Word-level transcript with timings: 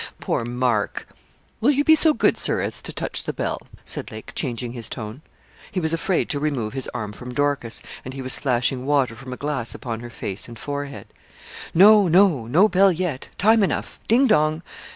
Poor 0.19 0.43
Mark!' 0.43 1.07
'Will 1.59 1.69
you 1.69 1.83
be 1.83 1.93
so 1.93 2.11
good, 2.11 2.35
Sir, 2.35 2.59
as 2.59 2.81
to 2.81 2.91
touch 2.91 3.23
the 3.23 3.33
bell?' 3.33 3.59
said 3.85 4.09
Lake, 4.09 4.31
changing 4.33 4.71
his 4.71 4.89
tone. 4.89 5.21
He 5.71 5.79
was 5.79 5.93
afraid 5.93 6.27
to 6.29 6.39
remove 6.39 6.73
his 6.73 6.89
arm 6.91 7.13
from 7.13 7.35
Dorcas, 7.35 7.83
and 8.03 8.15
he 8.15 8.21
was 8.23 8.33
splashing 8.33 8.87
water 8.87 9.15
from 9.15 9.31
a 9.31 9.37
glass 9.37 9.75
upon 9.75 9.99
her 9.99 10.09
face 10.09 10.47
and 10.47 10.57
forehead. 10.57 11.05
'No 11.75 12.07
no. 12.07 12.47
No 12.47 12.67
bell 12.67 12.91
yet 12.91 13.29
time 13.37 13.61
enough 13.61 13.99
ding, 14.07 14.25
dong. 14.25 14.63